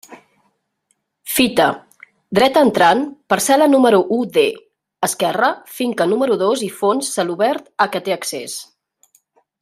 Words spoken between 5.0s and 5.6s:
esquerra,